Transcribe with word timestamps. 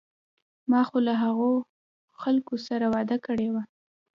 ما 0.69 0.81
خو 0.87 0.97
له 1.07 1.13
هغو 1.23 1.51
خلکو 2.21 2.55
سره 2.67 2.85
وعده 2.93 3.17
کړې 3.25 3.47
وه. 3.53 3.63